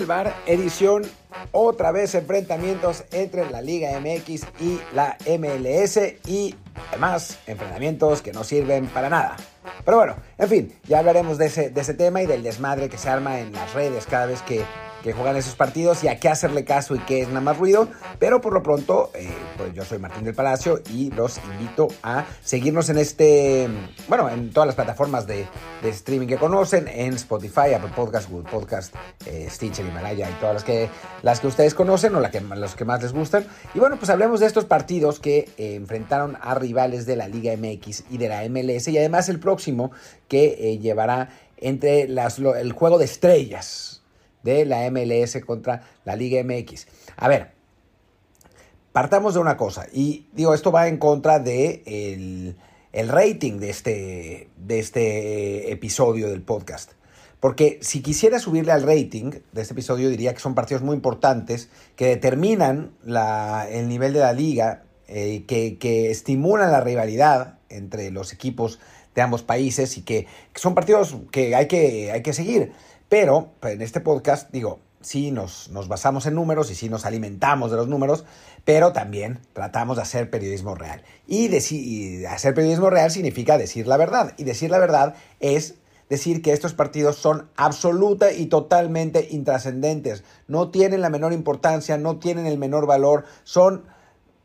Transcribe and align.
El 0.00 0.06
bar, 0.06 0.34
edición, 0.46 1.02
otra 1.52 1.92
vez 1.92 2.14
enfrentamientos 2.14 3.04
entre 3.12 3.50
la 3.50 3.60
Liga 3.60 4.00
MX 4.00 4.46
y 4.58 4.80
la 4.94 5.18
MLS 5.26 5.98
y 6.26 6.54
además 6.88 7.38
enfrentamientos 7.46 8.22
que 8.22 8.32
no 8.32 8.42
sirven 8.42 8.86
para 8.86 9.10
nada. 9.10 9.36
Pero 9.84 9.98
bueno, 9.98 10.16
en 10.38 10.48
fin, 10.48 10.74
ya 10.88 11.00
hablaremos 11.00 11.36
de 11.36 11.46
ese, 11.46 11.68
de 11.68 11.82
ese 11.82 11.92
tema 11.92 12.22
y 12.22 12.26
del 12.26 12.42
desmadre 12.42 12.88
que 12.88 12.96
se 12.96 13.10
arma 13.10 13.40
en 13.40 13.52
las 13.52 13.74
redes 13.74 14.06
cada 14.06 14.24
vez 14.24 14.40
que 14.40 14.64
que 15.02 15.12
juegan 15.12 15.36
esos 15.36 15.54
partidos 15.54 16.04
y 16.04 16.08
a 16.08 16.18
qué 16.18 16.28
hacerle 16.28 16.64
caso 16.64 16.94
y 16.94 16.98
qué 17.00 17.22
es 17.22 17.28
nada 17.28 17.40
más 17.40 17.58
ruido. 17.58 17.88
Pero 18.18 18.40
por 18.40 18.52
lo 18.52 18.62
pronto, 18.62 19.10
eh, 19.14 19.28
pues 19.56 19.72
yo 19.74 19.84
soy 19.84 19.98
Martín 19.98 20.24
del 20.24 20.34
Palacio 20.34 20.80
y 20.92 21.10
los 21.10 21.38
invito 21.38 21.88
a 22.02 22.26
seguirnos 22.42 22.88
en 22.90 22.98
este, 22.98 23.68
bueno, 24.08 24.28
en 24.28 24.50
todas 24.50 24.66
las 24.66 24.76
plataformas 24.76 25.26
de, 25.26 25.46
streaming 25.82 26.26
que 26.26 26.36
conocen, 26.36 26.88
en 26.88 27.14
Spotify, 27.14 27.74
Apple 27.74 27.92
Podcast, 27.94 28.30
Google 28.30 28.50
Podcast, 28.50 28.94
eh, 29.26 29.48
Stitcher, 29.50 29.86
Himalaya 29.86 30.28
y 30.28 30.32
todas 30.34 30.54
las 30.54 30.64
que, 30.64 30.88
las 31.22 31.40
que 31.40 31.46
ustedes 31.46 31.74
conocen 31.74 32.14
o 32.14 32.20
la 32.20 32.30
que, 32.30 32.40
los 32.40 32.74
que 32.74 32.84
más 32.84 33.02
les 33.02 33.12
gustan. 33.12 33.46
Y 33.74 33.78
bueno, 33.78 33.96
pues 33.96 34.10
hablemos 34.10 34.40
de 34.40 34.46
estos 34.46 34.66
partidos 34.66 35.20
que 35.20 35.48
eh, 35.56 35.74
enfrentaron 35.74 36.36
a 36.40 36.54
rivales 36.54 37.06
de 37.06 37.16
la 37.16 37.28
Liga 37.28 37.52
MX 37.56 38.04
y 38.10 38.18
de 38.18 38.28
la 38.28 38.48
MLS 38.48 38.88
y 38.88 38.98
además 38.98 39.28
el 39.28 39.40
próximo 39.40 39.90
que 40.28 40.78
llevará 40.80 41.30
entre 41.56 42.08
las, 42.08 42.38
el 42.38 42.72
juego 42.72 42.98
de 42.98 43.04
estrellas 43.06 43.99
de 44.42 44.64
la 44.64 44.90
MLS 44.90 45.38
contra 45.44 45.82
la 46.04 46.16
Liga 46.16 46.42
MX. 46.42 46.86
A 47.16 47.28
ver, 47.28 47.52
partamos 48.92 49.34
de 49.34 49.40
una 49.40 49.56
cosa, 49.56 49.86
y 49.92 50.26
digo, 50.32 50.54
esto 50.54 50.72
va 50.72 50.88
en 50.88 50.98
contra 50.98 51.38
de 51.38 51.82
el, 52.92 53.08
rating 53.08 53.58
de 53.58 53.70
este, 53.70 54.48
de 54.56 54.78
este 54.78 55.72
episodio 55.72 56.28
del 56.28 56.42
podcast. 56.42 56.92
Porque 57.40 57.78
si 57.80 58.02
quisiera 58.02 58.38
subirle 58.38 58.72
al 58.72 58.82
rating 58.82 59.30
de 59.52 59.62
este 59.62 59.72
episodio, 59.72 60.10
diría 60.10 60.34
que 60.34 60.40
son 60.40 60.54
partidos 60.54 60.82
muy 60.82 60.94
importantes 60.94 61.70
que 61.96 62.06
determinan 62.06 62.92
el 63.06 63.88
nivel 63.88 64.12
de 64.12 64.20
la 64.20 64.34
liga, 64.34 64.82
eh, 65.08 65.44
que, 65.46 65.78
que, 65.78 66.10
estimulan 66.10 66.70
la 66.70 66.82
rivalidad 66.82 67.58
entre 67.70 68.10
los 68.10 68.34
equipos 68.34 68.78
de 69.14 69.22
ambos 69.22 69.42
países 69.42 69.96
y 69.96 70.02
que, 70.02 70.26
que 70.52 70.60
son 70.60 70.74
partidos 70.74 71.16
que 71.30 71.54
hay 71.54 71.66
que, 71.66 72.12
hay 72.12 72.22
que 72.22 72.32
seguir. 72.32 72.72
Pero 73.10 73.50
pues, 73.58 73.74
en 73.74 73.82
este 73.82 74.00
podcast, 74.00 74.50
digo, 74.52 74.78
sí 75.00 75.32
nos, 75.32 75.68
nos 75.70 75.88
basamos 75.88 76.26
en 76.26 76.36
números 76.36 76.70
y 76.70 76.76
sí 76.76 76.88
nos 76.88 77.04
alimentamos 77.04 77.72
de 77.72 77.76
los 77.76 77.88
números, 77.88 78.24
pero 78.64 78.92
también 78.92 79.40
tratamos 79.52 79.96
de 79.96 80.02
hacer 80.02 80.30
periodismo 80.30 80.76
real. 80.76 81.02
Y, 81.26 82.24
hacer 82.24 82.54
periodismo 82.54 82.88
real 82.88 83.10
significa 83.10 83.58
decir 83.58 83.88
la 83.88 83.96
verdad. 83.96 84.32
Y 84.38 84.44
decir 84.44 84.70
la 84.70 84.78
verdad 84.78 85.16
es 85.40 85.74
decir 86.08 86.40
que 86.40 86.52
estos 86.52 86.72
partidos 86.72 87.16
son 87.16 87.50
absoluta 87.56 88.32
y 88.32 88.46
totalmente 88.46 89.26
intrascendentes. 89.32 90.22
No 90.46 90.70
tienen 90.70 91.00
la 91.00 91.10
menor 91.10 91.32
importancia, 91.32 91.98
no 91.98 92.20
tienen 92.20 92.46
el 92.46 92.58
menor 92.58 92.86
valor, 92.86 93.24
son 93.42 93.86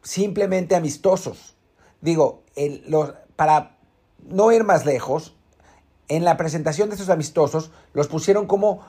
simplemente 0.02 0.76
amistosos. 0.76 1.56
Digo, 2.02 2.42
para 3.36 3.78
no 4.28 4.52
ir 4.52 4.64
más 4.64 4.88
lejos, 4.88 5.36
en 6.08 6.24
la 6.24 6.38
presentación 6.38 6.90
de 6.90 6.96
estos 6.96 7.10
amistosos 7.10 7.72
los 7.94 8.08
pusieron 8.08 8.46
como 8.46 8.82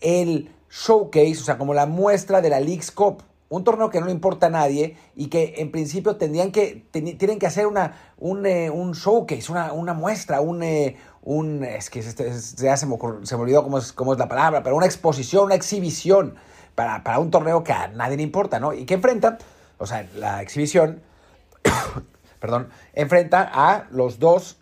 el 0.00 0.50
showcase, 0.70 1.38
o 1.40 1.44
sea, 1.44 1.58
como 1.58 1.74
la 1.74 1.86
muestra 1.86 2.40
de 2.40 2.50
la 2.50 2.60
League's 2.60 2.90
Cup. 2.90 3.22
Un 3.48 3.62
torneo 3.62 3.90
que 3.90 4.00
no 4.00 4.06
le 4.06 4.12
importa 4.12 4.46
a 4.46 4.50
nadie 4.50 4.96
y 5.14 5.28
que 5.28 5.54
en 5.58 5.70
principio 5.70 6.16
tendrían 6.16 6.50
que, 6.50 6.86
tienen 6.90 7.38
que 7.38 7.46
hacer 7.46 7.66
una, 7.66 7.94
un, 8.18 8.46
eh, 8.46 8.70
showcase, 8.94 9.52
una, 9.52 9.92
muestra, 9.92 10.40
un, 10.40 10.62
eh, 10.62 10.96
un, 11.22 11.62
es 11.62 11.88
que 11.90 12.02
ya 12.02 12.76
se 12.76 12.86
me, 12.86 12.96
se 13.22 13.36
me 13.36 13.42
olvidó 13.42 13.62
cómo 13.62 13.78
es, 13.78 13.92
cómo 13.92 14.12
es 14.12 14.18
la 14.18 14.28
palabra, 14.28 14.62
pero 14.62 14.74
una 14.74 14.86
exposición, 14.86 15.44
una 15.44 15.54
exhibición 15.54 16.34
para, 16.74 17.04
para 17.04 17.20
un 17.20 17.30
torneo 17.30 17.62
que 17.62 17.72
a 17.72 17.88
nadie 17.88 18.16
le 18.16 18.24
importa, 18.24 18.58
¿no? 18.58 18.72
Y 18.72 18.86
que 18.86 18.94
enfrenta, 18.94 19.38
o 19.78 19.86
sea, 19.86 20.08
la 20.16 20.42
exhibición, 20.42 21.02
perdón, 22.40 22.70
enfrenta 22.94 23.48
a 23.52 23.86
los 23.90 24.18
dos 24.18 24.58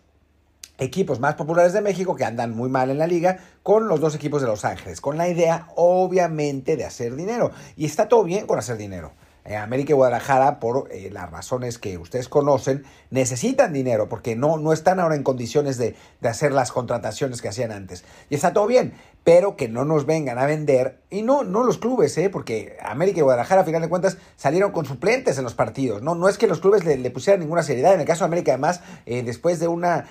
equipos 0.77 1.19
más 1.19 1.35
populares 1.35 1.73
de 1.73 1.81
México 1.81 2.15
que 2.15 2.25
andan 2.25 2.55
muy 2.55 2.69
mal 2.69 2.89
en 2.89 2.97
la 2.97 3.07
liga 3.07 3.39
con 3.61 3.87
los 3.87 3.99
dos 3.99 4.15
equipos 4.15 4.41
de 4.41 4.47
Los 4.47 4.65
Ángeles, 4.65 5.01
con 5.01 5.17
la 5.17 5.27
idea 5.27 5.67
obviamente 5.75 6.75
de 6.75 6.85
hacer 6.85 7.15
dinero. 7.15 7.51
Y 7.75 7.85
está 7.85 8.07
todo 8.07 8.23
bien 8.23 8.47
con 8.47 8.59
hacer 8.59 8.77
dinero. 8.77 9.11
Eh, 9.45 9.57
América 9.57 9.91
y 9.91 9.95
Guadalajara, 9.95 10.61
por 10.61 10.87
eh, 10.89 11.09
las 11.11 11.29
razones 11.29 11.77
que 11.77 11.97
ustedes 11.97 12.29
conocen, 12.29 12.85
necesitan 13.09 13.73
dinero 13.73 14.07
porque 14.07 14.37
no, 14.37 14.57
no 14.57 14.71
están 14.71 15.01
ahora 15.01 15.15
en 15.15 15.23
condiciones 15.23 15.77
de, 15.77 15.97
de, 16.21 16.29
hacer 16.29 16.53
las 16.53 16.71
contrataciones 16.71 17.41
que 17.41 17.49
hacían 17.49 17.73
antes. 17.73 18.05
Y 18.29 18.35
está 18.35 18.53
todo 18.53 18.67
bien, 18.67 18.93
pero 19.25 19.57
que 19.57 19.67
no 19.67 19.83
nos 19.83 20.05
vengan 20.05 20.39
a 20.39 20.45
vender, 20.45 21.01
y 21.09 21.23
no, 21.23 21.43
no 21.43 21.63
los 21.63 21.77
clubes, 21.77 22.17
¿eh? 22.17 22.29
porque 22.29 22.77
América 22.81 23.19
y 23.19 23.23
Guadalajara, 23.23 23.61
a 23.61 23.65
final 23.65 23.81
de 23.81 23.89
cuentas, 23.89 24.17
salieron 24.37 24.71
con 24.71 24.85
suplentes 24.85 25.37
en 25.37 25.43
los 25.43 25.55
partidos. 25.55 26.01
No, 26.01 26.15
no 26.15 26.29
es 26.29 26.37
que 26.37 26.47
los 26.47 26.61
clubes 26.61 26.85
le, 26.85 27.11
pusieran 27.11 27.41
ninguna 27.41 27.63
seriedad. 27.63 27.93
En 27.93 27.99
el 27.99 28.07
caso 28.07 28.23
de 28.23 28.27
América, 28.27 28.53
además, 28.53 28.79
eh, 29.05 29.23
después 29.23 29.59
de 29.59 29.67
una 29.67 30.05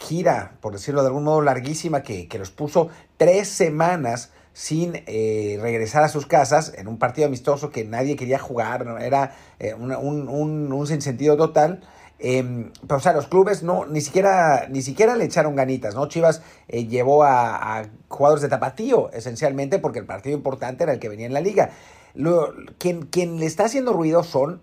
gira, 0.00 0.56
por 0.60 0.72
decirlo 0.72 1.02
de 1.02 1.06
algún 1.06 1.24
modo, 1.24 1.40
larguísima, 1.40 2.02
que, 2.02 2.26
que 2.26 2.38
los 2.38 2.50
puso 2.50 2.88
tres 3.16 3.48
semanas 3.48 4.32
sin 4.52 5.02
eh, 5.06 5.58
regresar 5.60 6.02
a 6.02 6.08
sus 6.08 6.26
casas 6.26 6.72
en 6.76 6.88
un 6.88 6.98
partido 6.98 7.26
amistoso 7.26 7.70
que 7.70 7.84
nadie 7.84 8.16
quería 8.16 8.38
jugar, 8.38 8.86
era 9.00 9.34
eh, 9.58 9.74
un, 9.74 9.92
un, 9.92 10.86
sinsentido 10.86 11.36
total. 11.36 11.82
Eh, 12.18 12.70
pero, 12.86 12.98
o 12.98 13.00
sea, 13.00 13.12
los 13.12 13.26
clubes 13.26 13.62
no, 13.62 13.84
ni 13.86 14.00
siquiera, 14.00 14.68
ni 14.68 14.82
siquiera 14.82 15.16
le 15.16 15.24
echaron 15.24 15.56
ganitas, 15.56 15.94
¿no? 15.94 16.06
Chivas 16.06 16.42
eh, 16.68 16.86
llevó 16.86 17.24
a, 17.24 17.86
jugadores 18.08 18.42
de 18.42 18.48
tapatío, 18.48 19.10
esencialmente, 19.12 19.78
porque 19.78 19.98
el 19.98 20.06
partido 20.06 20.36
importante 20.36 20.84
era 20.84 20.92
el 20.92 21.00
que 21.00 21.08
venía 21.08 21.26
en 21.26 21.32
la 21.32 21.40
liga. 21.40 21.70
Lo, 22.14 22.54
quien, 22.78 23.06
quien 23.06 23.40
le 23.40 23.46
está 23.46 23.64
haciendo 23.64 23.92
ruido 23.92 24.22
son, 24.22 24.60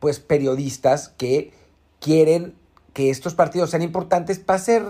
pues, 0.00 0.18
periodistas 0.18 1.10
que 1.10 1.52
quieren 2.00 2.54
que 2.92 3.10
estos 3.10 3.34
partidos 3.34 3.70
sean 3.70 3.82
importantes 3.82 4.40
para 4.40 4.56
hacer 4.56 4.82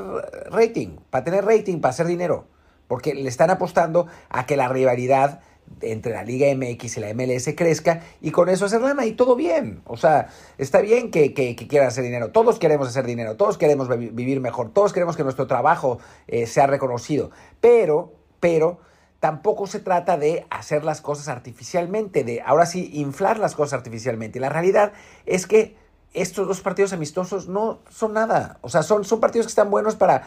rating, 0.50 0.96
para 1.10 1.24
tener 1.24 1.44
rating, 1.44 1.80
para 1.80 1.90
hacer 1.90 2.06
dinero 2.06 2.46
porque 2.90 3.14
le 3.14 3.28
están 3.28 3.50
apostando 3.50 4.08
a 4.30 4.46
que 4.46 4.56
la 4.56 4.66
rivalidad 4.66 5.42
entre 5.80 6.12
la 6.12 6.24
Liga 6.24 6.48
MX 6.52 6.96
y 6.96 7.00
la 7.00 7.14
MLS 7.14 7.54
crezca 7.56 8.02
y 8.20 8.32
con 8.32 8.48
eso 8.48 8.64
hacer 8.64 8.80
lana 8.80 9.06
y 9.06 9.12
todo 9.12 9.36
bien. 9.36 9.80
O 9.86 9.96
sea, 9.96 10.30
está 10.58 10.80
bien 10.80 11.12
que, 11.12 11.32
que, 11.32 11.54
quieran 11.54 11.86
hacer 11.86 12.02
dinero. 12.02 12.32
Todos 12.32 12.58
queremos 12.58 12.88
hacer 12.88 13.06
dinero, 13.06 13.36
todos 13.36 13.58
queremos 13.58 13.88
vivir 13.88 14.40
mejor, 14.40 14.72
todos 14.72 14.92
queremos 14.92 15.16
que 15.16 15.22
nuestro 15.22 15.46
trabajo 15.46 16.00
eh, 16.26 16.48
sea 16.48 16.66
reconocido. 16.66 17.30
Pero, 17.60 18.12
pero, 18.40 18.80
tampoco 19.20 19.68
se 19.68 19.78
trata 19.78 20.16
de 20.16 20.44
hacer 20.50 20.82
las 20.82 21.00
cosas 21.00 21.28
artificialmente, 21.28 22.24
de 22.24 22.42
ahora 22.44 22.66
sí 22.66 22.90
inflar 22.92 23.38
las 23.38 23.54
cosas 23.54 23.74
artificialmente. 23.74 24.40
Y 24.40 24.42
la 24.42 24.48
realidad 24.48 24.94
es 25.26 25.46
que 25.46 25.76
estos 26.12 26.48
dos 26.48 26.60
partidos 26.60 26.92
amistosos 26.92 27.46
no 27.46 27.78
son 27.88 28.14
nada. 28.14 28.58
O 28.62 28.68
sea, 28.68 28.82
son, 28.82 29.04
son 29.04 29.20
partidos 29.20 29.46
que 29.46 29.50
están 29.50 29.70
buenos 29.70 29.94
para, 29.94 30.26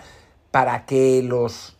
para 0.50 0.86
que 0.86 1.22
los 1.24 1.76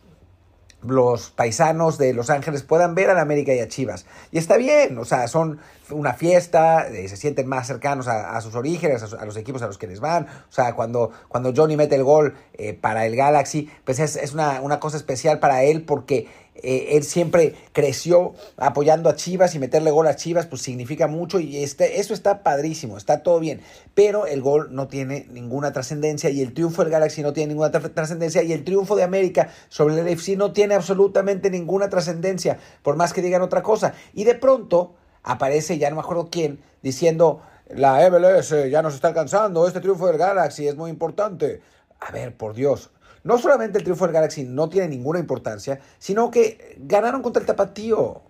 los 0.86 1.30
paisanos 1.30 1.98
de 1.98 2.12
Los 2.12 2.30
Ángeles 2.30 2.62
puedan 2.62 2.94
ver 2.94 3.10
a 3.10 3.14
la 3.14 3.22
América 3.22 3.54
y 3.54 3.60
a 3.60 3.68
Chivas. 3.68 4.06
Y 4.30 4.38
está 4.38 4.56
bien, 4.56 4.98
o 4.98 5.04
sea, 5.04 5.28
son 5.28 5.58
una 5.90 6.14
fiesta, 6.14 6.88
eh, 6.88 7.08
se 7.08 7.16
sienten 7.16 7.46
más 7.46 7.66
cercanos 7.66 8.08
a, 8.08 8.40
sus 8.40 8.54
orígenes, 8.54 9.02
a, 9.12 9.24
los 9.24 9.36
equipos 9.36 9.62
a 9.62 9.66
los 9.66 9.78
que 9.78 9.86
les 9.86 10.00
van. 10.00 10.24
O 10.24 10.52
sea, 10.52 10.74
cuando, 10.74 11.10
cuando 11.28 11.52
Johnny 11.54 11.76
mete 11.76 11.94
el 11.94 12.04
gol 12.04 12.34
eh, 12.54 12.74
para 12.74 13.06
el 13.06 13.16
Galaxy, 13.16 13.70
pues 13.84 13.98
es, 13.98 14.16
es 14.16 14.32
una, 14.32 14.60
una, 14.60 14.80
cosa 14.80 14.96
especial 14.96 15.38
para 15.38 15.62
él 15.62 15.84
porque 15.84 16.28
eh, 16.56 16.96
él 16.96 17.02
siempre 17.02 17.54
creció 17.72 18.34
apoyando 18.56 19.10
a 19.10 19.16
Chivas 19.16 19.54
y 19.54 19.58
meterle 19.58 19.90
gol 19.90 20.06
a 20.06 20.16
Chivas, 20.16 20.46
pues 20.46 20.62
significa 20.62 21.08
mucho 21.08 21.40
y 21.40 21.62
este, 21.62 22.00
eso 22.00 22.14
está 22.14 22.42
padrísimo, 22.42 22.96
está 22.96 23.22
todo 23.22 23.40
bien. 23.40 23.60
Pero 23.94 24.26
el 24.26 24.40
gol 24.40 24.68
no 24.70 24.88
tiene 24.88 25.26
ninguna 25.30 25.72
trascendencia 25.72 26.30
y 26.30 26.42
el 26.42 26.54
triunfo 26.54 26.82
del 26.82 26.92
Galaxy 26.92 27.22
no 27.22 27.32
tiene 27.32 27.48
ninguna 27.48 27.70
trascendencia 27.70 28.42
y 28.42 28.52
el 28.52 28.64
triunfo 28.64 28.96
de 28.96 29.02
América 29.02 29.50
sobre 29.68 29.98
el 29.98 30.06
FC 30.06 30.36
no 30.36 30.52
tiene 30.52 30.74
absolutamente 30.74 31.50
ninguna 31.50 31.88
trascendencia, 31.88 32.58
por 32.82 32.96
más 32.96 33.12
que 33.12 33.22
digan 33.22 33.42
otra 33.42 33.62
cosa. 33.62 33.94
Y 34.12 34.24
de 34.24 34.34
pronto 34.34 34.94
aparece, 35.22 35.78
ya 35.78 35.90
no 35.90 35.96
me 35.96 36.02
acuerdo 36.02 36.28
quién, 36.30 36.60
diciendo, 36.82 37.42
la 37.68 38.08
MLS 38.10 38.70
ya 38.70 38.82
nos 38.82 38.94
está 38.94 39.08
alcanzando, 39.08 39.66
este 39.66 39.80
triunfo 39.80 40.06
del 40.06 40.18
Galaxy 40.18 40.68
es 40.68 40.76
muy 40.76 40.90
importante. 40.90 41.60
A 42.00 42.12
ver, 42.12 42.36
por 42.36 42.54
Dios, 42.54 42.90
no 43.24 43.38
solamente 43.38 43.78
el 43.78 43.84
triunfo 43.84 44.04
del 44.04 44.14
Galaxy 44.14 44.44
no 44.44 44.68
tiene 44.68 44.88
ninguna 44.88 45.18
importancia, 45.18 45.80
sino 45.98 46.30
que 46.30 46.76
ganaron 46.78 47.22
contra 47.22 47.40
el 47.40 47.46
Tapatío. 47.46 48.20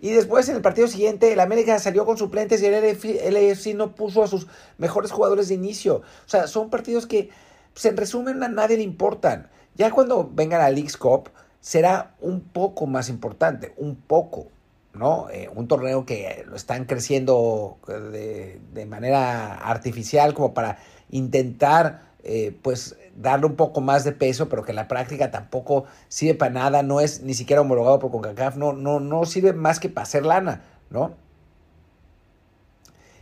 Y 0.00 0.10
después 0.10 0.48
en 0.48 0.56
el 0.56 0.62
partido 0.62 0.88
siguiente 0.88 1.32
el 1.32 1.40
América 1.40 1.78
salió 1.78 2.06
con 2.06 2.16
suplentes 2.16 2.62
y 2.62 2.66
el 2.66 3.34
LFC 3.34 3.74
no 3.74 3.94
puso 3.94 4.22
a 4.22 4.28
sus 4.28 4.46
mejores 4.78 5.10
jugadores 5.10 5.48
de 5.48 5.54
inicio. 5.54 5.96
O 5.96 6.28
sea, 6.28 6.46
son 6.46 6.70
partidos 6.70 7.06
que 7.06 7.28
pues, 7.74 7.84
en 7.84 7.96
resumen 7.96 8.42
a 8.42 8.48
nadie 8.48 8.76
le 8.76 8.82
importan. 8.82 9.50
Ya 9.74 9.90
cuando 9.90 10.30
venga 10.32 10.58
la 10.58 10.70
League's 10.70 10.96
Cup 10.96 11.30
será 11.60 12.14
un 12.20 12.40
poco 12.40 12.86
más 12.86 13.08
importante, 13.08 13.74
un 13.76 13.96
poco. 13.96 14.46
¿no? 14.94 15.28
Eh, 15.30 15.48
un 15.54 15.68
torneo 15.68 16.04
que 16.04 16.44
lo 16.48 16.56
están 16.56 16.84
creciendo 16.84 17.78
de, 17.86 18.60
de, 18.72 18.86
manera 18.86 19.54
artificial 19.54 20.34
como 20.34 20.52
para 20.52 20.78
intentar 21.10 22.09
eh, 22.22 22.56
pues 22.62 22.96
darle 23.16 23.46
un 23.46 23.56
poco 23.56 23.80
más 23.80 24.04
de 24.04 24.12
peso, 24.12 24.48
pero 24.48 24.62
que 24.62 24.72
en 24.72 24.76
la 24.76 24.88
práctica 24.88 25.30
tampoco 25.30 25.84
sirve 26.08 26.34
para 26.34 26.52
nada, 26.52 26.82
no 26.82 27.00
es 27.00 27.22
ni 27.22 27.34
siquiera 27.34 27.62
homologado 27.62 27.98
por 27.98 28.10
CONCACAF, 28.10 28.56
no, 28.56 28.72
no, 28.72 29.00
no 29.00 29.24
sirve 29.24 29.52
más 29.52 29.80
que 29.80 29.88
para 29.88 30.04
hacer 30.04 30.24
lana, 30.24 30.62
¿no? 30.90 31.14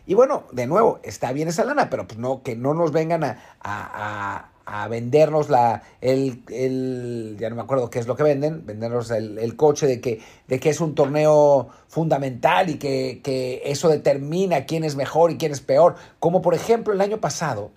Y 0.09 0.15
bueno, 0.15 0.45
de 0.53 0.67
nuevo, 0.67 1.01
está 1.03 1.33
bien 1.33 1.49
esa 1.49 1.65
lana, 1.65 1.91
pero 1.91 2.07
pues 2.07 2.19
no, 2.19 2.43
que 2.43 2.57
no 2.57 2.73
nos 2.73 2.93
vengan 2.93 3.25
a, 3.25 3.37
a, 3.61 4.49
a, 4.65 4.89
vendernos 4.89 5.51
la, 5.51 5.83
el, 6.01 6.43
el, 6.49 7.37
ya 7.39 7.51
no 7.51 7.57
me 7.57 7.61
acuerdo 7.61 7.91
qué 7.91 7.99
es 7.99 8.07
lo 8.07 8.17
que 8.17 8.23
venden, 8.23 8.65
vendernos 8.65 9.11
el, 9.11 9.39
el 9.39 9.55
coche 9.55 9.87
de 9.87 10.01
que, 10.01 10.23
de 10.47 10.59
que 10.61 10.71
es 10.71 10.81
un 10.81 10.95
torneo 10.95 11.69
fundamental 11.89 12.71
y 12.71 12.79
que, 12.79 13.21
que 13.23 13.61
eso 13.67 13.91
determina 13.91 14.65
quién 14.65 14.83
es 14.83 14.97
mejor 14.97 15.31
y 15.31 15.37
quién 15.37 15.53
es 15.53 15.61
peor. 15.61 15.97
Como 16.21 16.41
por 16.41 16.55
ejemplo 16.55 16.95
el 16.95 17.03
año 17.03 17.19
pasado, 17.19 17.71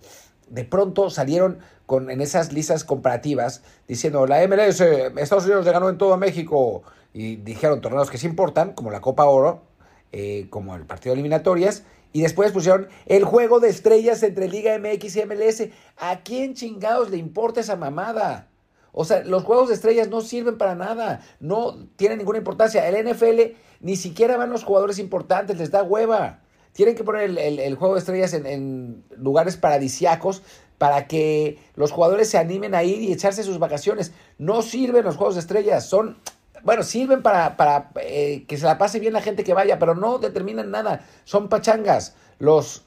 de 0.51 0.65
pronto 0.65 1.09
salieron 1.09 1.59
con, 1.85 2.11
en 2.11 2.21
esas 2.21 2.51
listas 2.51 2.83
comparativas 2.83 3.63
diciendo 3.87 4.27
la 4.27 4.45
MLS, 4.47 4.81
Estados 4.81 5.45
Unidos 5.45 5.65
le 5.65 5.71
ganó 5.71 5.89
en 5.89 5.97
todo 5.97 6.15
México 6.17 6.83
y 7.13 7.37
dijeron 7.37 7.81
torneos 7.81 8.09
que 8.09 8.17
se 8.17 8.27
importan, 8.27 8.73
como 8.73 8.91
la 8.91 9.01
Copa 9.01 9.25
Oro, 9.25 9.63
eh, 10.11 10.47
como 10.49 10.75
el 10.75 10.85
partido 10.85 11.13
de 11.13 11.21
eliminatorias, 11.21 11.83
y 12.13 12.21
después 12.21 12.51
pusieron 12.51 12.89
el 13.05 13.23
juego 13.23 13.59
de 13.59 13.69
estrellas 13.69 14.21
entre 14.23 14.49
Liga 14.49 14.77
MX 14.77 15.15
y 15.15 15.25
MLS. 15.25 15.69
¿A 15.97 16.19
quién 16.23 16.53
chingados 16.53 17.09
le 17.09 17.17
importa 17.17 17.61
esa 17.61 17.77
mamada? 17.77 18.49
O 18.91 19.05
sea, 19.05 19.23
los 19.23 19.43
juegos 19.43 19.69
de 19.69 19.75
estrellas 19.75 20.09
no 20.09 20.19
sirven 20.19 20.57
para 20.57 20.75
nada, 20.75 21.21
no 21.39 21.87
tienen 21.95 22.17
ninguna 22.17 22.39
importancia. 22.39 22.87
El 22.87 23.09
NFL 23.09 23.55
ni 23.79 23.95
siquiera 23.95 24.35
van 24.35 24.49
los 24.49 24.65
jugadores 24.65 24.99
importantes, 24.99 25.57
les 25.57 25.71
da 25.71 25.83
hueva. 25.83 26.41
Tienen 26.73 26.95
que 26.95 27.03
poner 27.03 27.37
el, 27.37 27.75
juego 27.75 27.95
de 27.95 27.99
estrellas 27.99 28.33
en, 28.33 28.45
en, 28.45 29.03
lugares 29.17 29.57
paradisiacos 29.57 30.41
para 30.77 31.07
que 31.07 31.59
los 31.75 31.91
jugadores 31.91 32.29
se 32.29 32.37
animen 32.37 32.73
a 32.75 32.83
ir 32.83 33.01
y 33.01 33.11
echarse 33.11 33.43
sus 33.43 33.59
vacaciones. 33.59 34.13
No 34.37 34.61
sirven 34.61 35.03
los 35.03 35.17
juegos 35.17 35.35
de 35.35 35.41
estrellas, 35.41 35.85
son 35.85 36.17
bueno, 36.63 36.83
sirven 36.83 37.21
para, 37.21 37.57
para 37.57 37.91
eh, 38.01 38.45
que 38.47 38.57
se 38.57 38.65
la 38.65 38.77
pase 38.77 38.99
bien 38.99 39.13
la 39.13 39.21
gente 39.21 39.43
que 39.43 39.53
vaya, 39.53 39.79
pero 39.79 39.95
no 39.95 40.19
determinan 40.19 40.71
nada. 40.71 41.05
Son 41.23 41.49
pachangas. 41.49 42.15
Los 42.39 42.83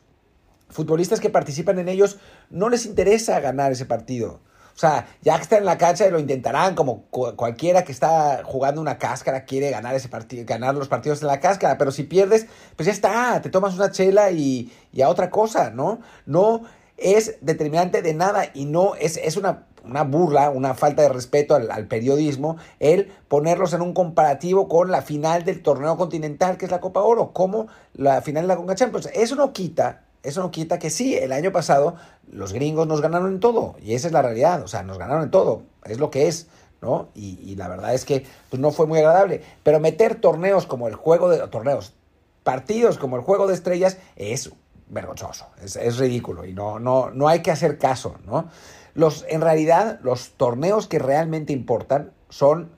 futbolistas 0.68 1.20
que 1.20 1.30
participan 1.30 1.78
en 1.78 1.88
ellos 1.88 2.18
no 2.50 2.68
les 2.68 2.86
interesa 2.86 3.40
ganar 3.40 3.72
ese 3.72 3.86
partido. 3.86 4.40
O 4.74 4.78
sea, 4.78 5.06
ya 5.22 5.36
que 5.36 5.42
están 5.42 5.60
en 5.60 5.66
la 5.66 5.78
cancha 5.78 6.08
lo 6.08 6.18
intentarán, 6.18 6.74
como 6.74 7.04
cualquiera 7.04 7.84
que 7.84 7.92
está 7.92 8.42
jugando 8.44 8.80
una 8.80 8.98
cáscara 8.98 9.44
quiere 9.44 9.70
ganar 9.70 9.94
ese 9.94 10.08
partido, 10.08 10.44
ganar 10.46 10.74
los 10.74 10.88
partidos 10.88 11.22
en 11.22 11.28
la 11.28 11.40
cáscara, 11.40 11.78
pero 11.78 11.92
si 11.92 12.02
pierdes, 12.02 12.46
pues 12.76 12.86
ya 12.86 12.92
está, 12.92 13.40
te 13.40 13.50
tomas 13.50 13.74
una 13.74 13.90
chela 13.90 14.32
y, 14.32 14.72
y 14.92 15.02
a 15.02 15.08
otra 15.08 15.30
cosa, 15.30 15.70
¿no? 15.70 16.00
No 16.26 16.62
es 16.96 17.36
determinante 17.40 18.02
de 18.02 18.14
nada 18.14 18.46
y 18.52 18.64
no 18.64 18.94
es, 18.96 19.16
es 19.16 19.36
una 19.36 19.66
una 19.84 20.02
burla, 20.02 20.50
una 20.50 20.74
falta 20.74 21.02
de 21.02 21.08
respeto 21.08 21.54
al, 21.54 21.86
periodismo, 21.86 22.56
el 22.80 23.12
ponerlos 23.28 23.72
en 23.74 23.82
un 23.82 23.92
comparativo 23.92 24.68
con 24.68 24.90
la 24.90 25.02
final 25.02 25.44
del 25.44 25.62
torneo 25.62 25.96
continental, 25.96 26.56
que 26.56 26.64
es 26.64 26.70
la 26.70 26.80
Copa 26.80 27.02
Oro, 27.02 27.32
como 27.32 27.66
la 27.92 28.22
final 28.22 28.44
de 28.44 28.48
la 28.48 28.56
Conca 28.56 28.74
Champions. 28.74 29.10
Eso 29.14 29.36
no 29.36 29.52
quita, 29.52 30.04
eso 30.24 30.42
no 30.42 30.50
quita 30.50 30.78
que 30.78 30.90
sí, 30.90 31.14
el 31.16 31.32
año 31.32 31.52
pasado 31.52 31.96
los 32.30 32.52
gringos 32.52 32.86
nos 32.86 33.00
ganaron 33.00 33.34
en 33.34 33.40
todo, 33.40 33.76
y 33.80 33.94
esa 33.94 34.08
es 34.08 34.12
la 34.12 34.22
realidad, 34.22 34.62
o 34.62 34.68
sea, 34.68 34.82
nos 34.82 34.98
ganaron 34.98 35.22
en 35.22 35.30
todo, 35.30 35.62
es 35.84 35.98
lo 35.98 36.10
que 36.10 36.26
es. 36.26 36.48
¿no? 36.84 37.08
Y, 37.14 37.56
la 37.56 37.66
verdad 37.66 37.94
es 37.94 38.04
que 38.04 38.26
pues, 38.50 38.60
no 38.60 38.70
fue 38.70 38.86
muy 38.86 38.98
agradable. 38.98 39.42
Pero 39.62 39.80
meter 39.80 40.16
torneos 40.16 40.66
como 40.66 40.86
el 40.86 40.94
juego 40.94 41.30
de 41.30 41.38
torneos, 41.48 41.94
partidos 42.42 42.98
como 42.98 43.16
el 43.16 43.22
juego 43.22 43.46
de 43.46 43.54
estrellas, 43.54 43.96
es 44.16 44.52
vergonzoso, 44.88 45.46
es, 45.62 45.96
ridículo 45.96 46.44
y 46.44 46.52
no, 46.52 46.78
no, 46.78 47.10
no 47.10 47.28
hay 47.28 47.40
que 47.40 47.50
hacer 47.50 47.78
caso, 47.78 48.16
¿no? 48.26 48.50
Los, 48.92 49.24
en 49.28 49.40
realidad, 49.40 49.98
los 50.02 50.32
torneos 50.32 50.86
que 50.86 50.98
realmente 50.98 51.52
importan 51.52 52.12
son 52.28 52.70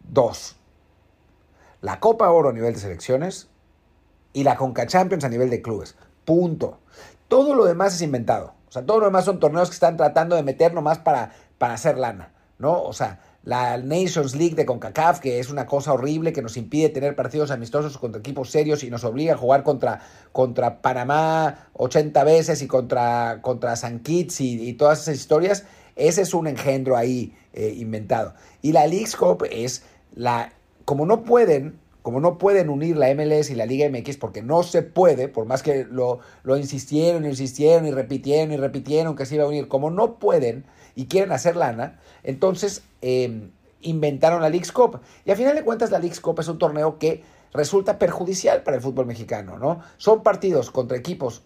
dos. 0.00 0.56
La 1.80 2.00
Copa 2.00 2.28
Oro 2.30 2.50
a 2.50 2.52
nivel 2.52 2.74
de 2.74 2.80
selecciones 2.80 3.48
y 4.32 4.44
la 4.44 4.56
Conca 4.56 4.86
Champions 4.86 5.24
a 5.24 5.28
nivel 5.28 5.48
de 5.48 5.62
clubes. 5.62 5.96
Punto. 6.28 6.80
Todo 7.26 7.54
lo 7.54 7.64
demás 7.64 7.94
es 7.94 8.02
inventado. 8.02 8.52
O 8.68 8.70
sea, 8.70 8.84
todo 8.84 8.98
lo 8.98 9.06
demás 9.06 9.24
son 9.24 9.40
torneos 9.40 9.70
que 9.70 9.74
están 9.74 9.96
tratando 9.96 10.36
de 10.36 10.42
meter 10.42 10.74
nomás 10.74 10.98
para, 10.98 11.32
para 11.56 11.72
hacer 11.72 11.96
lana. 11.96 12.34
¿No? 12.58 12.82
O 12.82 12.92
sea, 12.92 13.20
la 13.44 13.78
Nations 13.78 14.36
League 14.36 14.54
de 14.54 14.66
CONCACAF, 14.66 15.20
que 15.20 15.38
es 15.38 15.48
una 15.48 15.64
cosa 15.64 15.94
horrible 15.94 16.34
que 16.34 16.42
nos 16.42 16.58
impide 16.58 16.90
tener 16.90 17.16
partidos 17.16 17.50
amistosos 17.50 17.96
contra 17.96 18.18
equipos 18.20 18.50
serios 18.50 18.84
y 18.84 18.90
nos 18.90 19.04
obliga 19.04 19.32
a 19.32 19.36
jugar 19.38 19.62
contra, 19.62 20.02
contra 20.30 20.82
Panamá 20.82 21.70
80 21.72 22.22
veces 22.24 22.60
y 22.60 22.66
contra, 22.66 23.38
contra 23.40 23.74
San 23.76 24.00
Kitts 24.00 24.42
y, 24.42 24.74
todas 24.74 25.00
esas 25.00 25.14
historias. 25.14 25.64
Ese 25.96 26.20
es 26.20 26.34
un 26.34 26.46
engendro 26.46 26.98
ahí 26.98 27.34
eh, 27.54 27.72
inventado. 27.74 28.34
Y 28.60 28.72
la 28.72 28.86
League 28.86 29.12
Cup 29.18 29.46
es 29.50 29.82
la. 30.14 30.52
Como 30.84 31.06
no 31.06 31.22
pueden, 31.24 31.78
como 32.08 32.20
no 32.20 32.38
pueden 32.38 32.70
unir 32.70 32.96
la 32.96 33.12
MLS 33.14 33.50
y 33.50 33.54
la 33.54 33.66
Liga 33.66 33.86
MX, 33.90 34.16
porque 34.16 34.40
no 34.40 34.62
se 34.62 34.80
puede, 34.80 35.28
por 35.28 35.44
más 35.44 35.62
que 35.62 35.84
lo, 35.84 36.20
insistieron, 36.56 37.26
insistieron 37.26 37.84
y 37.84 37.90
repitieron 37.90 38.50
y 38.50 38.56
repitieron 38.56 39.14
que 39.14 39.26
se 39.26 39.34
iba 39.34 39.44
a 39.44 39.46
unir, 39.46 39.68
como 39.68 39.90
no 39.90 40.14
pueden 40.18 40.64
y 40.94 41.04
quieren 41.04 41.32
hacer 41.32 41.54
lana, 41.54 42.00
entonces 42.24 42.82
em, 43.02 43.50
inventaron 43.82 44.40
la 44.40 44.48
League's 44.48 44.72
Cup. 44.72 45.02
Y 45.26 45.32
a 45.32 45.36
final 45.36 45.54
de 45.54 45.64
cuentas 45.64 45.90
la 45.90 45.98
League's 45.98 46.20
Cup 46.20 46.40
es 46.40 46.48
un 46.48 46.56
torneo 46.56 46.98
que 46.98 47.22
resulta 47.52 47.98
perjudicial 47.98 48.62
para 48.62 48.78
el 48.78 48.82
fútbol 48.82 49.04
mexicano, 49.04 49.58
¿no? 49.58 49.82
Son 49.98 50.22
partidos 50.22 50.70
contra 50.70 50.96
equipos 50.96 51.42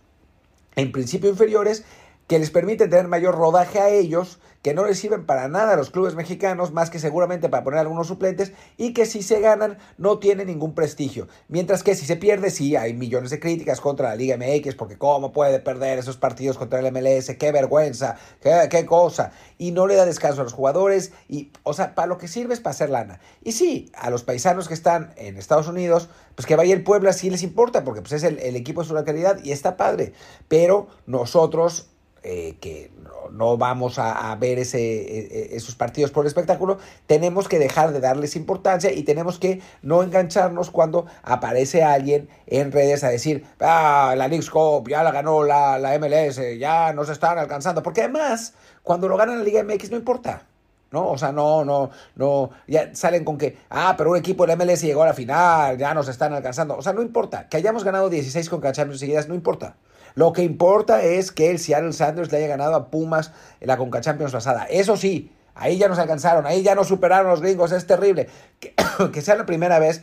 en 0.77 0.93
principio 0.93 1.29
inferiores 1.29 1.85
que 2.27 2.39
les 2.39 2.51
permiten 2.51 2.91
tener 2.91 3.09
mayor 3.09 3.35
rodaje 3.37 3.79
a 3.79 3.89
ellos, 3.89 4.39
que 4.63 4.75
no 4.75 4.87
les 4.87 4.99
sirven 4.99 5.27
para 5.27 5.49
nada 5.49 5.73
a 5.75 5.77
los 5.77 5.91
clubes 5.91 6.15
mexicanos, 6.15 6.73
más 6.73 6.89
que 6.89 7.01
seguramente 7.01 7.49
para 7.49 7.65
poner 7.65 7.81
algunos 7.81 8.07
suplentes, 8.07 8.53
y 8.77 8.93
que 8.95 9.07
si 9.07 9.23
se 9.23 9.41
ganan 9.41 9.79
no 9.99 10.19
tienen 10.19 10.47
ningún 10.47 10.75
prestigio. 10.75 11.27
Mientras 11.49 11.83
que 11.83 11.97
si 11.97 12.07
se 12.07 12.17
pierde, 12.17 12.51
sí, 12.51 12.77
hay 12.77 12.95
millones 12.95 13.31
de 13.31 13.41
críticas 13.41 13.81
contra 13.81 14.11
la 14.11 14.17
Liga 14.17 14.37
MX, 14.37 14.77
porque 14.77 14.97
cómo 14.97 15.33
puede 15.33 15.59
perder 15.59 15.99
esos 15.99 16.17
partidos 16.17 16.59
contra 16.59 16.79
el 16.79 16.93
MLS, 16.93 17.35
qué 17.39 17.51
vergüenza, 17.51 18.17
qué, 18.41 18.69
qué 18.71 18.87
cosa, 18.87 19.33
y 19.59 19.73
no 19.73 19.89
le 19.89 19.97
da 19.97 20.07
descanso 20.07 20.43
a 20.43 20.45
los 20.45 20.53
jugadores, 20.53 21.13
y, 21.29 21.51
o 21.65 21.73
sea, 21.73 21.97
para 21.97 22.07
lo 22.07 22.19
que 22.19 22.29
sirve 22.29 22.55
es 22.55 22.61
para 22.61 22.73
hacer 22.73 22.91
lana. 22.91 23.21
Y 23.43 23.53
sí, 23.53 23.91
a 23.97 24.11
los 24.11 24.23
paisanos 24.23 24.69
que 24.69 24.75
están 24.75 25.13
en 25.17 25.37
Estados 25.37 25.67
Unidos, 25.67 26.09
pues 26.37 26.47
que 26.47 26.55
vaya 26.55 26.73
el 26.73 26.85
Puebla 26.85 27.13
sí 27.13 27.31
les 27.31 27.43
importa, 27.43 27.83
porque 27.83 28.01
pues 28.01 28.13
es 28.13 28.23
el, 28.23 28.39
el 28.39 28.55
equipo 28.55 28.83
de 28.83 28.89
su 28.89 28.95
calidad 29.05 29.43
y 29.43 29.51
está 29.51 29.77
padre, 29.77 30.13
pero 30.49 30.87
nosotros 31.07 31.92
eh, 32.23 32.57
que 32.61 32.91
no, 33.33 33.57
vamos 33.57 33.99
a, 33.99 34.35
ver 34.37 34.59
ese, 34.59 34.79
e, 34.81 35.53
e, 35.53 35.57
esos 35.57 35.75
partidos 35.75 36.11
por 36.11 36.27
espectáculo, 36.27 36.79
tenemos 37.07 37.49
que 37.49 37.59
dejar 37.59 37.93
de 37.93 38.01
darles 38.01 38.37
importancia 38.37 38.93
y 38.93 39.03
tenemos 39.03 39.39
que 39.39 39.61
no 39.83 40.03
engancharnos 40.03 40.71
cuando 40.71 41.07
aparece 41.23 41.83
alguien 41.83 42.29
en 42.47 42.71
redes 42.71 43.05
a 43.05 43.09
decir, 43.09 43.45
ah, 43.61 44.15
la 44.17 44.29
League 44.29 44.49
Cup 44.49 44.89
ya 44.89 45.03
la 45.03 45.11
ganó 45.11 45.43
la, 45.43 45.79
la 45.79 45.99
MLS, 45.99 46.41
ya 46.59 46.93
nos 46.93 47.09
están 47.09 47.39
alcanzando, 47.39 47.83
porque 47.83 48.03
además, 48.03 48.55
cuando 48.83 49.09
lo 49.09 49.17
ganan 49.17 49.39
la 49.39 49.45
Liga 49.45 49.63
MX 49.65 49.91
no 49.91 49.97
importa. 49.97 50.47
¿no? 50.93 51.09
O 51.09 51.19
sea, 51.19 51.33
no, 51.33 51.65
no, 51.65 51.91
no, 52.17 52.51
ya 52.69 52.95
salen 52.95 53.25
con 53.25 53.39
que, 53.39 53.57
ah, 53.71 53.95
pero 53.97 54.11
un 54.11 54.17
equipo 54.17 54.47
de 54.47 54.55
la 54.55 54.65
MLS 54.65 54.83
llegó 54.83 55.03
a 55.03 55.07
la 55.07 55.15
final, 55.15 55.79
ya 55.79 55.95
nos 55.95 56.09
están 56.09 56.33
alcanzando. 56.35 56.77
O 56.77 56.83
sea, 56.83 56.93
no 56.93 57.03
importa, 57.03 57.49
que 57.49 57.57
hayamos 57.57 57.83
ganado 57.83 58.09
16 58.11 58.49
con 58.49 58.61
Champions 58.61 59.01
seguidas, 59.01 59.29
no 59.29 59.35
importa. 59.35 59.77
Lo 60.15 60.33
que 60.33 60.43
importa 60.43 61.03
es 61.03 61.33
que 61.33 61.51
el 61.51 61.59
Seattle 61.59 61.93
Sanders 61.93 62.31
le 62.31 62.39
haya 62.39 62.49
ganado 62.49 62.75
a 62.75 62.91
Pumas 62.91 63.33
en 63.61 63.69
la 63.69 63.77
Conca 63.77 64.01
Champions 64.01 64.33
pasada. 64.33 64.65
Eso 64.65 64.97
sí, 64.97 65.33
ahí 65.55 65.79
ya 65.79 65.89
nos 65.89 65.99
alcanzaron, 65.99 66.47
ahí 66.47 66.63
ya 66.63 66.75
nos 66.75 66.89
superaron 66.89 67.31
los 67.31 67.41
gringos, 67.41 67.73
es 67.73 67.87
terrible. 67.87 68.29
Que, 68.61 68.75
que 69.13 69.23
sea 69.23 69.37
la 69.37 69.47
primera 69.47 69.79
vez 69.79 70.03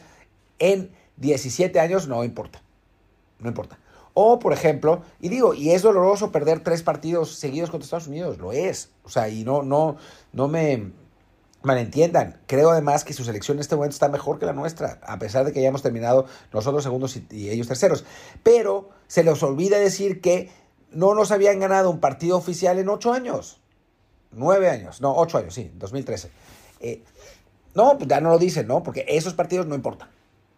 en 0.60 0.92
17 1.18 1.80
años, 1.80 2.08
no 2.08 2.24
importa. 2.24 2.62
No 3.40 3.48
importa. 3.48 3.78
O, 4.14 4.40
por 4.40 4.54
ejemplo, 4.54 5.04
y 5.20 5.30
digo, 5.30 5.54
y 5.54 5.72
es 5.72 5.82
doloroso 5.82 6.32
perder 6.32 6.62
tres 6.62 6.84
partidos 6.84 7.36
seguidos 7.36 7.70
contra 7.70 7.86
Estados 7.86 8.08
Unidos, 8.08 8.38
lo 8.38 8.52
es. 8.52 8.92
O 9.04 9.10
sea, 9.10 9.30
y 9.30 9.44
no, 9.44 9.64
no, 9.64 9.98
no 10.34 10.48
me, 10.48 10.92
malentiendan. 11.62 12.40
Creo 12.48 12.72
además 12.72 13.04
que 13.04 13.14
su 13.14 13.24
selección 13.24 13.58
en 13.58 13.62
este 13.62 13.76
momento 13.76 13.94
está 13.94 14.10
mejor 14.10 14.40
que 14.40 14.46
la 14.46 14.54
nuestra, 14.54 15.00
a 15.04 15.20
pesar 15.20 15.46
de 15.46 15.52
que 15.52 15.60
hayamos 15.60 15.82
terminado 15.82 16.26
nosotros 16.54 16.84
segundos 16.84 17.18
y, 17.30 17.50
ellos 17.50 17.68
terceros. 17.68 18.06
Pero 18.44 18.90
se 19.08 19.24
les 19.24 19.42
olvida 19.44 19.78
decir 19.78 20.22
que 20.22 20.50
no 20.92 21.14
nos 21.14 21.32
habían 21.32 21.60
ganado 21.60 21.90
un 21.90 22.00
partido 22.00 22.38
oficial 22.38 22.80
en 22.80 22.90
ocho 22.90 23.14
años. 23.14 23.60
Nueve 24.32 24.70
años, 24.70 25.02
no, 25.02 25.16
ocho 25.16 25.38
años, 25.38 25.54
sí, 25.54 25.72
2013. 25.76 26.30
Eh, 26.82 27.04
no, 27.74 27.98
pues 27.98 28.08
ya 28.08 28.22
no 28.22 28.30
lo 28.30 28.38
dicen, 28.38 28.68
¿no? 28.68 28.84
Porque 28.84 29.06
esos 29.08 29.34
partidos 29.34 29.66
no 29.66 29.76
importan. 29.76 30.10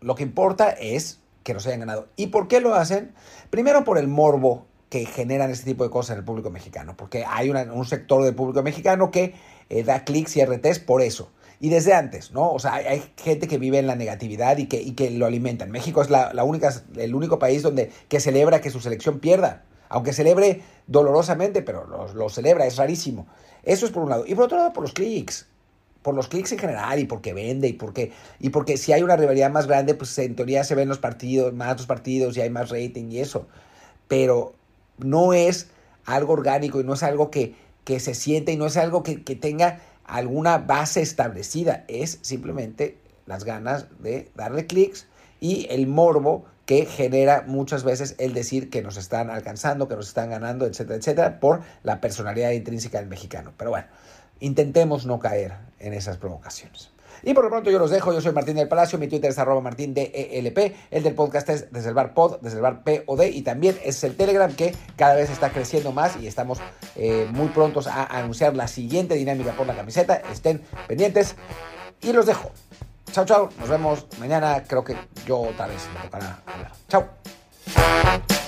Lo 0.01 0.15
que 0.15 0.24
importa 0.24 0.72
es 0.72 1.20
que 1.43 1.53
nos 1.53 1.65
hayan 1.67 1.79
ganado. 1.81 2.08
¿Y 2.15 2.27
por 2.27 2.48
qué 2.48 2.60
lo 2.60 2.75
hacen? 2.75 3.13
Primero 3.50 3.84
por 3.84 3.98
el 3.98 4.08
morbo 4.08 4.65
que 4.91 5.05
generan 5.05 5.50
este 5.51 5.63
tipo 5.63 5.86
de 5.86 5.89
cosas 5.89 6.15
en 6.15 6.17
el 6.19 6.25
público 6.25 6.51
mexicano, 6.51 6.98
porque 6.98 7.24
hay 7.25 7.50
un 7.50 7.86
sector 7.86 8.25
del 8.25 8.36
público 8.36 8.62
mexicano 8.62 9.10
que 9.10 9.33
eh, 9.69 9.83
da 9.86 10.03
clics 10.03 10.36
y 10.36 10.43
RTs 10.43 10.79
por 10.79 11.01
eso. 11.01 11.31
Y 11.62 11.69
desde 11.69 11.93
antes, 11.93 12.33
¿no? 12.33 12.51
O 12.51 12.60
sea, 12.60 12.74
hay, 12.74 13.01
gente 13.15 13.48
que 13.48 13.57
vive 13.57 13.79
en 13.79 13.88
la 13.88 13.95
negatividad 13.95 14.57
y 14.57 14.65
que, 14.65 14.81
y 14.81 14.91
que 14.91 15.10
lo 15.10 15.25
alimentan. 15.25 15.71
México 15.71 16.01
es 16.01 16.10
la, 16.10 16.43
única, 16.43 16.74
el 16.98 17.15
único 17.15 17.39
país 17.39 17.63
donde 17.63 17.89
que 18.10 18.19
celebra 18.19 18.60
que 18.60 18.69
su 18.69 18.81
selección 18.81 19.19
pierda. 19.19 19.63
Aunque 19.88 20.12
celebre 20.12 20.62
dolorosamente, 20.88 21.62
pero 21.62 21.88
lo, 21.88 22.13
lo 22.13 22.27
celebra, 22.27 22.65
es 22.65 22.75
rarísimo. 22.75 23.27
Eso 23.63 23.86
es 23.86 23.93
por 23.93 24.03
un 24.03 24.10
lado. 24.10 24.25
Y 24.27 24.36
por 24.36 24.43
otro 24.43 24.57
lado, 24.57 24.74
por 24.74 24.83
los 24.83 24.91
clics 24.91 25.48
por 26.01 26.15
los 26.15 26.27
clics 26.27 26.51
en 26.51 26.57
general 26.57 27.00
y 27.00 27.05
porque 27.05 27.31
vende 27.31 27.67
y 27.67 27.74
porque, 27.74 28.12
y 28.39 28.50
porque 28.50 28.75
si 28.75 28.91
hay 28.91 29.03
una 29.03 29.15
rivalidad 29.15 29.51
más 29.51 29.67
grande, 29.67 29.93
pues 29.93 30.17
en 30.17 30.36
teoría 30.36 30.63
se 30.63 30.74
ven 30.74 30.89
los 30.89 30.98
partidos, 30.98 31.53
más 31.53 31.77
los 31.77 31.86
partidos 31.86 32.36
y 32.36 32.41
hay 32.41 32.50
más 32.50 32.71
rating 32.71 33.12
y 33.12 33.19
eso. 33.19 33.48
Pero 34.07 34.55
no 35.03 35.34
es 35.34 35.67
algo 36.05 36.34
orgánico 36.34 36.79
y 36.81 36.84
no 36.84 36.93
es 36.93 37.03
algo 37.03 37.31
que, 37.31 37.55
que 37.84 38.00
se 38.00 38.13
siente 38.13 38.51
y 38.51 38.58
no 38.58 38.65
es 38.65 38.77
algo 38.77 39.03
que, 39.03 39.24
que 39.24 39.36
tenga 39.36 39.79
alguna 40.05 40.58
base 40.58 41.01
establecida. 41.01 41.86
Es 41.88 42.20
simplemente 42.22 42.98
las 43.25 43.43
ganas 43.43 43.88
de 44.00 44.31
darle 44.36 44.67
clics 44.67 45.08
y 45.39 45.67
el 45.70 45.88
morbo 45.88 46.46
que 46.65 46.86
genera 46.86 47.43
muchas 47.48 47.84
veces 47.84 48.15
el 48.17 48.34
decir 48.34 48.70
que 48.70 48.81
nos 48.81 48.96
están 48.98 49.29
alcanzando, 49.29 49.88
que 49.88 49.96
nos 49.96 50.08
están 50.08 50.29
ganando, 50.29 50.65
etcétera, 50.65 50.98
etcétera, 50.98 51.39
por 51.39 51.62
la 51.84 52.00
personalidad 52.00 52.51
intrínseca 52.51 53.00
del 53.00 53.10
mexicano. 53.10 53.51
Pero 53.58 53.72
bueno, 53.72 53.88
intentemos 54.39 55.05
no 55.05 55.20
caer 55.20 55.55
en 55.79 55.93
esas 55.93 56.17
provocaciones. 56.17 56.90
Y 57.23 57.33
por 57.33 57.43
lo 57.43 57.49
pronto 57.49 57.69
yo 57.69 57.79
los 57.79 57.91
dejo, 57.91 58.13
yo 58.13 58.21
soy 58.21 58.33
Martín 58.33 58.55
del 58.55 58.67
Palacio, 58.67 58.97
mi 58.97 59.07
Twitter 59.07 59.31
es 59.31 59.39
arroba 59.39 59.61
martín 59.61 59.93
DELP, 59.93 60.75
el 60.91 61.03
del 61.03 61.13
podcast 61.13 61.49
es 61.49 61.71
desde 61.71 61.89
el 61.89 61.95
bar 61.95 62.13
pod, 62.13 62.39
desde 62.41 62.57
el 62.57 62.63
bar 62.63 62.81
y 63.31 63.41
también 63.41 63.77
es 63.83 64.03
el 64.03 64.15
Telegram 64.15 64.51
que 64.53 64.75
cada 64.95 65.15
vez 65.15 65.29
está 65.29 65.51
creciendo 65.51 65.91
más 65.91 66.17
y 66.17 66.27
estamos 66.27 66.59
eh, 66.95 67.27
muy 67.31 67.47
prontos 67.49 67.87
a 67.87 68.05
anunciar 68.05 68.55
la 68.55 68.67
siguiente 68.67 69.15
dinámica 69.15 69.53
por 69.53 69.67
la 69.67 69.75
camiseta, 69.75 70.21
estén 70.31 70.61
pendientes. 70.87 71.35
Y 72.01 72.13
los 72.13 72.25
dejo. 72.25 72.51
Chao, 73.11 73.25
chao, 73.25 73.49
nos 73.59 73.69
vemos 73.69 74.07
mañana, 74.19 74.63
creo 74.65 74.83
que 74.83 74.95
yo 75.25 75.39
otra 75.41 75.67
vez 75.67 75.87
me 75.93 76.01
tocará 76.01 76.39
hablar. 76.45 76.71
Chao. 76.87 78.40